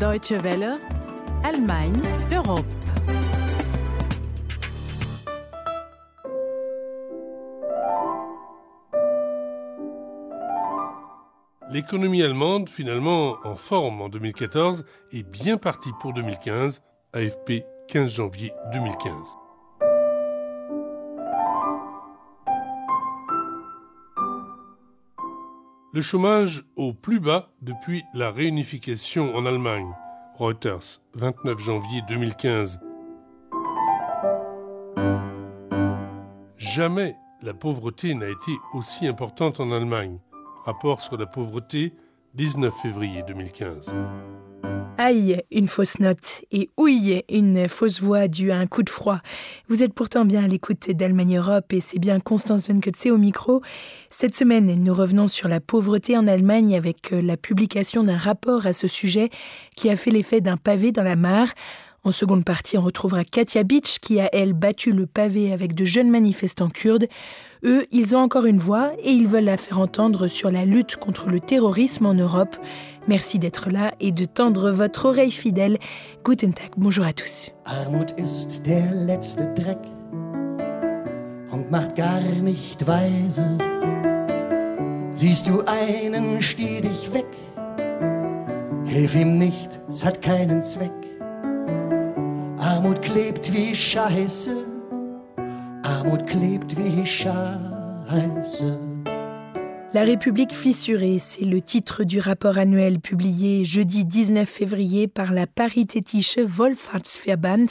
[0.00, 0.78] Deutsche Welle,
[1.44, 2.00] Allemagne,
[2.32, 2.64] Europe.
[11.70, 16.80] L'économie allemande, finalement en forme en 2014, est bien partie pour 2015,
[17.12, 19.12] AFP 15 janvier 2015.
[25.92, 29.92] Le chômage au plus bas depuis la réunification en Allemagne.
[30.34, 32.78] Reuters, 29 janvier 2015.
[36.56, 40.20] Jamais la pauvreté n'a été aussi importante en Allemagne.
[40.64, 41.92] Rapport sur la pauvreté,
[42.34, 43.92] 19 février 2015.
[45.02, 46.44] Aïe, une fausse note.
[46.52, 49.20] Et ouille, une fausse voix due à un coup de froid.
[49.68, 53.62] Vous êtes pourtant bien à l'écoute d'Allemagne Europe et c'est bien Constance Venketse au micro.
[54.10, 58.66] Cette semaine, nous revenons sur la pauvreté en Allemagne avec euh, la publication d'un rapport
[58.66, 59.30] à ce sujet
[59.74, 61.48] qui a fait l'effet d'un pavé dans la mare.
[62.02, 65.84] En seconde partie, on retrouvera Katia Beach qui a, elle, battu le pavé avec de
[65.84, 67.08] jeunes manifestants kurdes.
[67.62, 70.96] Eux, ils ont encore une voix et ils veulent la faire entendre sur la lutte
[70.96, 72.56] contre le terrorisme en Europe.
[73.06, 75.78] Merci d'être là et de tendre votre oreille fidèle.
[76.24, 77.52] Guten Tag, bonjour à tous.
[77.66, 79.78] Armut ist der letzte Dreck
[81.52, 83.58] und macht gar nicht weise.
[85.14, 87.26] Siehst du einen, steh dich weg.
[88.86, 91.09] Hilf ihm nicht, es hat keinen Zweck.
[99.94, 105.46] La République fissurée, c'est le titre du rapport annuel publié jeudi 19 février par la
[105.46, 107.64] Paritätische Wohlfahrtsverband,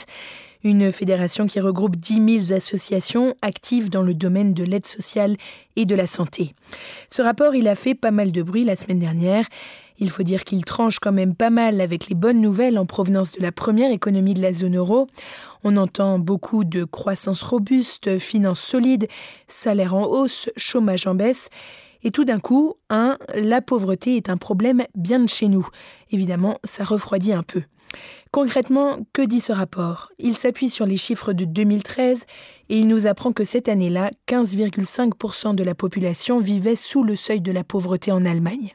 [0.64, 5.36] une fédération qui regroupe 10 000 associations actives dans le domaine de l'aide sociale
[5.76, 6.52] et de la santé.
[7.08, 9.46] Ce rapport, il a fait pas mal de bruit la semaine dernière.
[10.00, 13.32] Il faut dire qu'il tranche quand même pas mal avec les bonnes nouvelles en provenance
[13.32, 15.06] de la première économie de la zone euro.
[15.62, 19.08] On entend beaucoup de croissance robuste, finances solides,
[19.46, 21.50] salaires en hausse, chômage en baisse.
[22.02, 25.68] Et tout d'un coup, un, la pauvreté est un problème bien de chez nous.
[26.10, 27.62] Évidemment, ça refroidit un peu.
[28.30, 30.10] Concrètement, que dit ce rapport?
[30.18, 32.24] Il s'appuie sur les chiffres de 2013
[32.70, 37.40] et il nous apprend que cette année-là, 15,5% de la population vivait sous le seuil
[37.42, 38.74] de la pauvreté en Allemagne.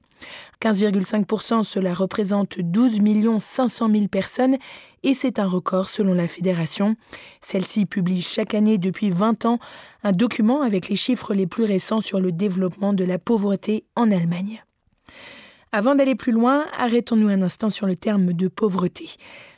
[0.61, 2.99] 15,5%, cela représente 12
[3.39, 4.57] 500 000 personnes
[5.03, 6.95] et c'est un record selon la fédération.
[7.41, 9.59] Celle-ci publie chaque année depuis 20 ans
[10.03, 14.11] un document avec les chiffres les plus récents sur le développement de la pauvreté en
[14.11, 14.63] Allemagne.
[15.71, 19.09] Avant d'aller plus loin, arrêtons-nous un instant sur le terme de pauvreté.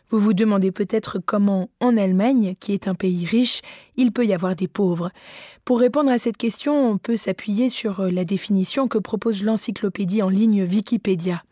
[0.09, 3.61] Vous vous demandez peut-être comment, en Allemagne, qui est un pays riche,
[3.97, 5.11] il peut y avoir des pauvres.
[5.65, 10.29] Pour répondre à cette question, on peut s'appuyer sur la définition que propose l'encyclopédie en
[10.29, 11.43] ligne Wikipédia.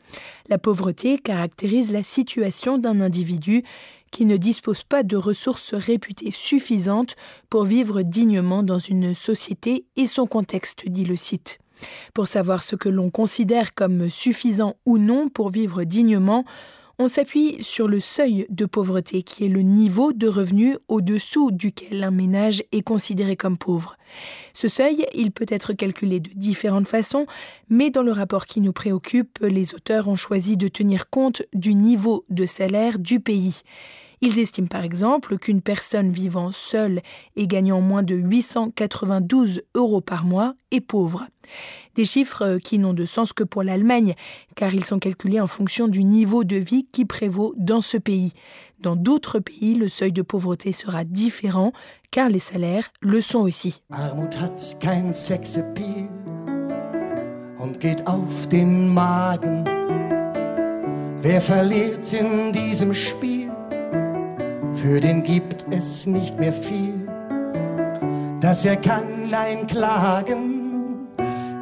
[0.47, 3.63] La pauvreté caractérise la situation d'un individu
[4.11, 7.17] qui ne dispose pas de ressources réputées suffisantes
[7.49, 11.59] pour vivre dignement dans une société et son contexte, dit le site.
[12.13, 16.45] Pour savoir ce que l'on considère comme suffisant ou non pour vivre dignement,
[16.97, 22.03] on s'appuie sur le seuil de pauvreté qui est le niveau de revenu au-dessous duquel
[22.03, 23.97] un ménage est considéré comme pauvre.
[24.53, 27.25] Ce seuil, il peut être calculé de différentes façons,
[27.69, 31.73] mais dans le rapport qui nous préoccupe, les auteurs ont choisi de tenir compte du
[31.73, 33.63] niveau de salaire du pays.
[34.21, 37.01] Ils estiment par exemple qu'une personne vivant seule
[37.35, 41.25] et gagnant moins de 892 euros par mois est pauvre.
[41.95, 44.15] Des chiffres qui n'ont de sens que pour l'Allemagne,
[44.55, 48.33] car ils sont calculés en fonction du niveau de vie qui prévaut dans ce pays.
[48.79, 51.71] Dans d'autres pays, le seuil de pauvreté sera différent,
[52.11, 53.81] car les salaires le sont aussi.
[53.89, 55.13] Armut hat kein
[57.65, 59.63] und geht auf den Magen.
[61.21, 63.34] Wer verliert in diesem Spiel?
[64.85, 65.23] Für den
[68.65, 71.07] er kann Klagen,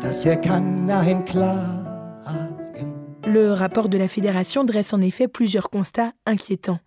[0.01, 0.89] dass er kann
[1.23, 2.91] Klagen.
[3.25, 6.80] Le rapport de la Fédération dresse en effet plusieurs constats inquiétants.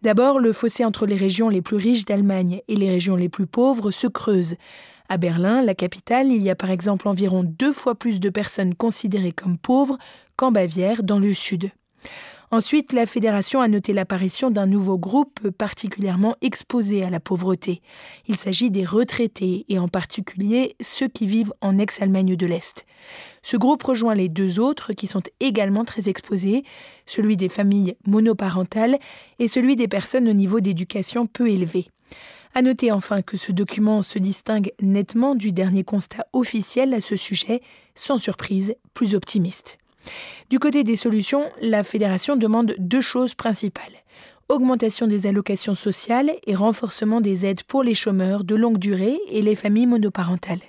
[0.00, 3.46] D'abord, le fossé entre les régions les plus riches d'Allemagne et les régions les plus
[3.46, 4.54] pauvres se creuse.
[5.10, 8.74] À Berlin, la capitale, il y a par exemple environ deux fois plus de personnes
[8.74, 9.98] considérées comme pauvres
[10.36, 11.70] qu'en Bavière, dans le sud.
[12.52, 17.82] Ensuite, la fédération a noté l'apparition d'un nouveau groupe particulièrement exposé à la pauvreté.
[18.28, 22.86] Il s'agit des retraités et en particulier ceux qui vivent en ex-Allemagne de l'Est.
[23.42, 26.62] Ce groupe rejoint les deux autres qui sont également très exposés,
[27.04, 28.98] celui des familles monoparentales
[29.38, 31.88] et celui des personnes au niveau d'éducation peu élevé.
[32.54, 37.16] À noter enfin que ce document se distingue nettement du dernier constat officiel à ce
[37.16, 37.60] sujet,
[37.94, 39.78] sans surprise, plus optimiste.
[40.50, 43.82] Du côté des solutions, la fédération demande deux choses principales
[44.48, 49.42] augmentation des allocations sociales et renforcement des aides pour les chômeurs de longue durée et
[49.42, 50.60] les familles monoparentales.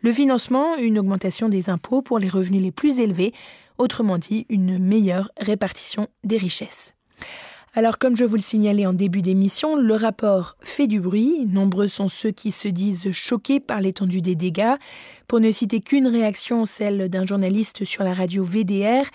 [0.00, 3.32] Le financement, une augmentation des impôts pour les revenus les plus élevés,
[3.78, 6.94] autrement dit une meilleure répartition des richesses.
[7.74, 11.88] Alors comme je vous le signalais en début d'émission, le rapport fait du bruit, nombreux
[11.88, 14.74] sont ceux qui se disent choqués par l'étendue des dégâts.
[15.26, 19.06] Pour ne citer qu'une réaction, celle d'un journaliste sur la radio VDR,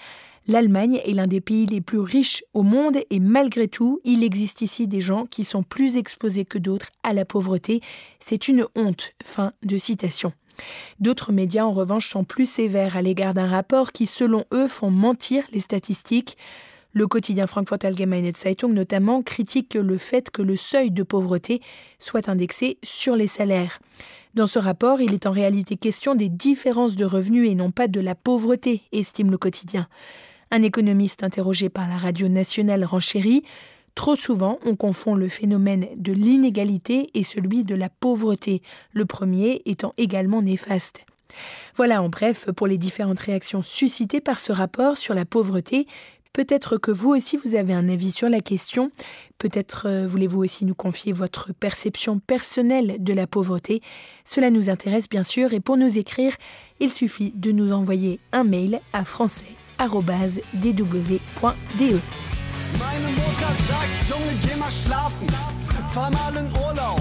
[0.49, 4.61] L'Allemagne est l'un des pays les plus riches au monde et malgré tout, il existe
[4.61, 7.81] ici des gens qui sont plus exposés que d'autres à la pauvreté.
[8.21, 9.11] C'est une honte.
[9.25, 10.31] Fin de citation.
[11.01, 14.89] D'autres médias, en revanche, sont plus sévères à l'égard d'un rapport qui, selon eux, font
[14.89, 16.37] mentir les statistiques.
[16.97, 21.61] Le quotidien Frankfurt Allgemeine Zeitung notamment critique le fait que le seuil de pauvreté
[21.99, 23.77] soit indexé sur les salaires.
[24.33, 27.87] Dans ce rapport, il est en réalité question des différences de revenus et non pas
[27.87, 29.87] de la pauvreté, estime le quotidien.
[30.49, 33.43] Un économiste interrogé par la radio nationale renchérit
[33.93, 39.61] Trop souvent, on confond le phénomène de l'inégalité et celui de la pauvreté, le premier
[39.67, 41.05] étant également néfaste.
[41.75, 45.87] Voilà en bref pour les différentes réactions suscitées par ce rapport sur la pauvreté
[46.33, 48.91] Peut-être que vous aussi vous avez un avis sur la question.
[49.37, 53.81] Peut-être euh, voulez-vous aussi nous confier votre perception personnelle de la pauvreté.
[54.25, 56.35] Cela nous intéresse bien sûr et pour nous écrire,
[56.79, 61.99] il suffit de nous envoyer un mail à français.dw.de.
[66.37, 66.97] in Urlaub.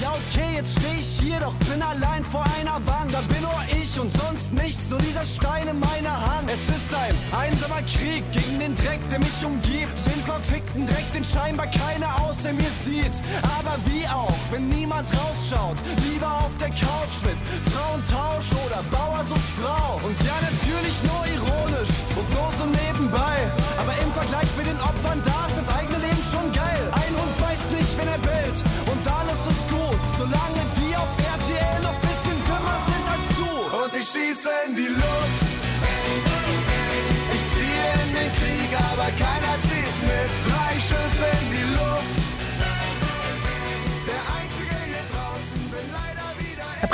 [0.00, 3.12] Ja, okay, jetzt steh ich hier, doch bin allein vor einer Wand.
[3.12, 6.48] Da bin nur ich und sonst nichts, nur dieser Stein in meiner Hand.
[6.48, 9.98] Es ist ein einsamer Krieg gegen den Dreck, der mich umgibt.
[10.06, 13.16] Den verfickten Dreck, den scheinbar keiner außer mir sieht.
[13.58, 15.76] Aber wie auch, wenn niemand rausschaut,
[16.06, 17.38] lieber auf der Couch mit
[17.72, 20.00] Frauentausch oder Bauer sucht Frau.
[20.06, 21.43] Und ja, natürlich nur ironisch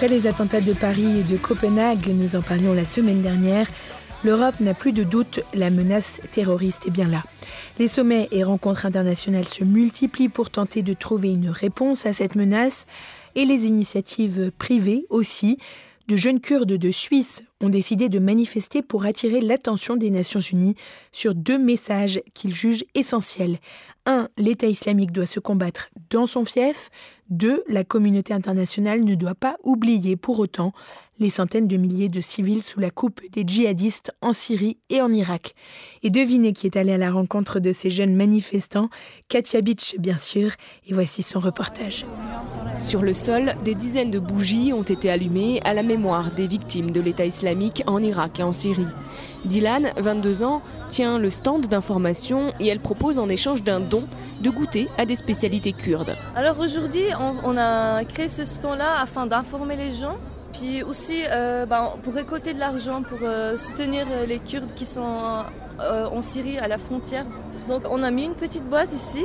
[0.00, 3.66] Après les attentats de Paris et de Copenhague, nous en parlions la semaine dernière,
[4.24, 7.22] l'Europe n'a plus de doute, la menace terroriste est bien là.
[7.78, 12.34] Les sommets et rencontres internationales se multiplient pour tenter de trouver une réponse à cette
[12.34, 12.86] menace
[13.34, 15.58] et les initiatives privées aussi.
[16.10, 20.74] De jeunes Kurdes de Suisse ont décidé de manifester pour attirer l'attention des Nations Unies
[21.12, 23.58] sur deux messages qu'ils jugent essentiels.
[24.06, 26.90] Un, l'État islamique doit se combattre dans son fief.
[27.28, 30.72] Deux, la communauté internationale ne doit pas oublier pour autant
[31.20, 35.12] les centaines de milliers de civils sous la coupe des djihadistes en Syrie et en
[35.12, 35.54] Irak.
[36.02, 38.90] Et devinez qui est allé à la rencontre de ces jeunes manifestants,
[39.28, 40.50] Katia Beach bien sûr,
[40.88, 42.04] et voici son reportage.
[42.80, 46.90] Sur le sol, des dizaines de bougies ont été allumées à la mémoire des victimes
[46.90, 48.86] de l'État islamique en Irak et en Syrie.
[49.44, 54.04] Dylan, 22 ans, tient le stand d'information et elle propose en échange d'un don
[54.40, 56.16] de goûter à des spécialités kurdes.
[56.34, 57.04] Alors aujourd'hui,
[57.44, 60.16] on, a créé ce stand-là afin d'informer les gens
[60.52, 64.84] puis aussi euh, bah, pour récolter de l'argent pour euh, soutenir euh, les Kurdes qui
[64.84, 65.44] sont
[65.80, 67.24] en Syrie à la frontière.
[67.68, 69.24] Donc on a mis une petite boîte ici.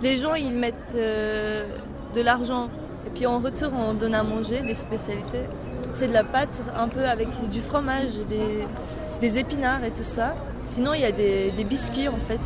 [0.00, 2.68] Les gens ils mettent de l'argent
[3.10, 5.44] et puis en retour on donne à manger des spécialités.
[5.92, 8.66] C'est de la pâte un peu avec du fromage, des,
[9.20, 10.34] des épinards et tout ça.
[10.64, 12.38] Sinon il y a des, des biscuits en fait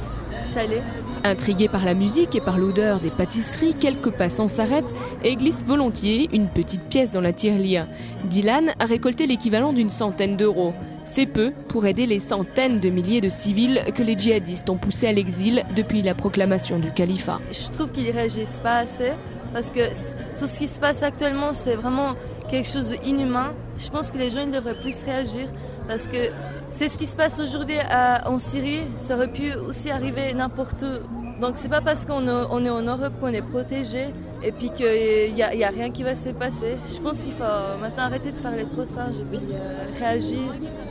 [0.46, 0.82] salés.
[1.24, 4.92] Intrigués par la musique et par l'odeur des pâtisseries, quelques passants s'arrêtent
[5.22, 7.86] et glissent volontiers une petite pièce dans la tirelire.
[8.24, 10.74] Dylan a récolté l'équivalent d'une centaine d'euros.
[11.06, 15.06] C'est peu pour aider les centaines de milliers de civils que les djihadistes ont poussés
[15.06, 17.40] à l'exil depuis la proclamation du califat.
[17.52, 19.12] Je trouve qu'ils réagissent pas assez
[19.54, 19.88] parce que
[20.38, 22.14] tout ce qui se passe actuellement c'est vraiment
[22.50, 23.54] quelque chose d'inhumain.
[23.78, 25.48] Je pense que les gens devraient plus réagir
[25.88, 26.18] parce que
[26.70, 27.76] c'est ce qui se passe aujourd'hui
[28.26, 31.23] en Syrie, ça aurait pu aussi arriver n'importe où.
[31.40, 34.06] Donc c'est pas parce qu'on est en Europe qu'on est protégé
[34.42, 36.76] et puis qu'il n'y a, a, rien qui va se passer.
[36.86, 40.38] Je pense qu'il faut maintenant arrêter de faire les trop singes et puis euh, réagir.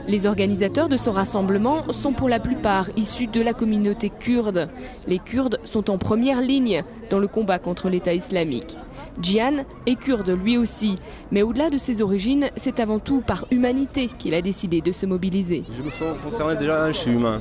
[0.07, 4.69] Les organisateurs de ce rassemblement sont pour la plupart issus de la communauté kurde.
[5.07, 8.77] Les Kurdes sont en première ligne dans le combat contre l'État islamique.
[9.21, 10.97] Jian est kurde lui aussi,
[11.31, 15.05] mais au-delà de ses origines, c'est avant tout par humanité qu'il a décidé de se
[15.05, 15.63] mobiliser.
[15.77, 17.39] Je me sens concerné déjà, je suis humain.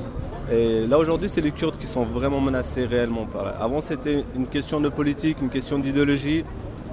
[0.51, 3.55] Et là aujourd'hui, c'est les Kurdes qui sont vraiment menacés réellement par là.
[3.61, 6.43] Avant, c'était une question de politique, une question d'idéologie,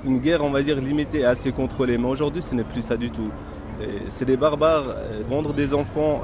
[0.05, 1.99] une guerre, on va dire, limitée et assez contrôlée.
[1.99, 3.31] Mais aujourd'hui, ce n'est plus ça du tout.
[4.09, 4.95] C'est des barbares.
[5.29, 6.23] Vendre des enfants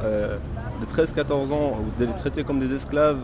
[0.81, 3.19] de 13-14 ans, ou de les traiter comme des esclaves,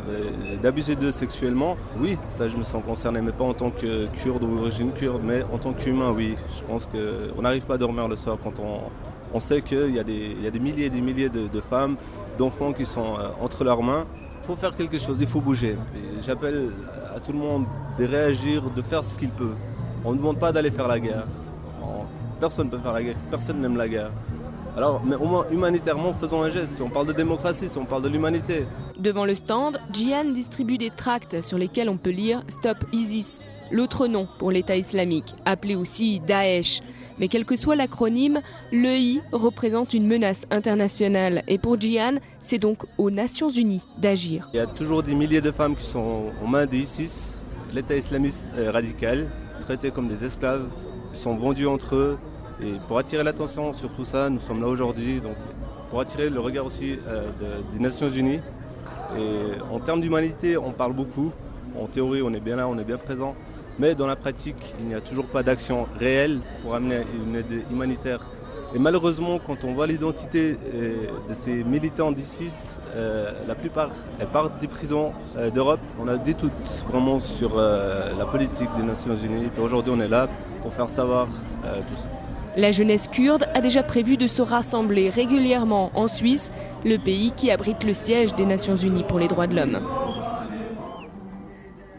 [0.63, 4.43] d'abuser d'eux sexuellement, oui, ça je me sens concerné, mais pas en tant que kurde
[4.43, 6.35] ou d'origine kurde, mais en tant qu'humain, oui.
[6.57, 8.81] Je pense qu'on n'arrive pas à dormir le soir quand on,
[9.35, 11.97] on sait qu'il y, a des milliers et des milliers de, femmes,
[12.39, 14.07] d'enfants qui sont euh, entre leurs mains.
[14.43, 15.77] Il faut faire quelque chose, il faut bouger.
[16.21, 16.71] J'appelle
[17.15, 17.65] à tout le monde
[17.99, 19.55] de réagir, de faire ce qu'il peut.
[20.05, 21.25] On ne demande pas d'aller faire la guerre.
[22.41, 24.11] Personne ne peut faire la guerre, personne n'aime la guerre.
[24.77, 26.77] Alors, mais au moins humanitairement, faisons un geste.
[26.77, 28.65] Si on parle de démocratie, si on parle de l'humanité.
[28.99, 33.39] Devant le stand, Jian distribue des tracts sur lesquels on peut lire Stop ISIS,
[33.73, 36.81] l'autre nom pour l'État islamique, appelé aussi Daesh.
[37.19, 41.43] Mais quel que soit l'acronyme, l'EI représente une menace internationale.
[41.49, 44.49] Et pour Jian, c'est donc aux Nations Unies d'agir.
[44.53, 47.39] Il y a toujours des milliers de femmes qui sont aux mains d'ISIS,
[47.73, 49.29] l'État islamiste radical,
[49.61, 50.69] traités comme des esclaves,
[51.13, 52.19] ils sont vendus entre eux,
[52.63, 55.21] et pour attirer l'attention sur tout ça, nous sommes là aujourd'hui,
[55.91, 57.29] pour attirer le regard aussi euh,
[57.73, 58.41] des Nations Unies.
[59.19, 61.33] Et en termes d'humanité, on parle beaucoup.
[61.79, 63.35] En théorie, on est bien là, on est bien présent.
[63.83, 67.65] Mais dans la pratique, il n'y a toujours pas d'action réelle pour amener une aide
[67.69, 68.21] humanitaire.
[68.77, 74.29] Et malheureusement, quand on voit l'identité euh, de ces militants d'ISIS, euh, la plupart, elles
[74.29, 75.11] partent des prisons
[75.53, 75.81] d'Europe.
[76.01, 76.53] On a des doutes
[76.89, 79.49] vraiment sur la politique des Nations Unies.
[79.59, 80.29] Et aujourd'hui, on est là
[80.63, 81.27] pour faire savoir
[81.65, 82.07] tout ça.
[82.57, 86.53] La jeunesse kurde a déjà prévu de se rassembler régulièrement en Suisse,
[86.85, 89.81] le pays qui abrite le siège des Nations Unies pour les droits de l'homme.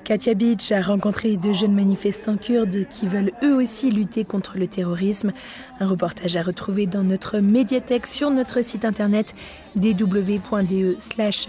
[0.04, 4.68] Katia Beach a rencontré deux jeunes manifestants kurdes qui veulent eux aussi lutter contre le
[4.68, 5.32] terrorisme.
[5.80, 9.34] Un reportage à retrouver dans notre médiathèque sur notre site internet
[9.76, 10.98] dw.de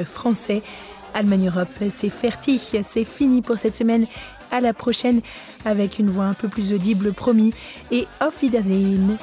[0.05, 0.63] français.
[1.15, 4.07] Allemagne Europe, c'est fertig, c'est fini pour cette semaine
[4.53, 5.21] à la prochaine
[5.65, 7.53] avec une voix un peu plus audible promis
[7.91, 9.17] et auf Wiedersehen.